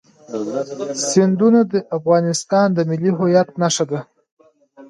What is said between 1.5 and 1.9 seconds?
د